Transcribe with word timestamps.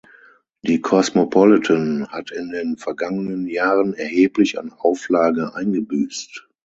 Die 0.63 0.81
"Cosmopolitan" 0.81 2.07
hat 2.07 2.31
in 2.31 2.49
den 2.49 2.75
vergangenen 2.77 3.45
Jahren 3.45 3.93
erheblich 3.93 4.57
an 4.57 4.71
Auflage 4.73 5.53
eingebüßt. 5.53 6.47